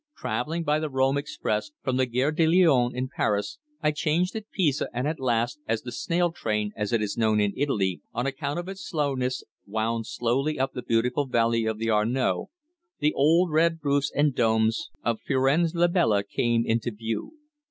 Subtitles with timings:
[0.17, 4.49] Travelling by the Rome express from the Gare de Lyon, in Paris, I changed at
[4.49, 8.25] Pisa, and at last, as the "snail train," as it is known in Italy on
[8.25, 12.47] account of its slowness, wound slowly up the beautiful valley of the Arno,
[12.97, 17.33] the old red roofs and domes of Firenze La Bella came into view.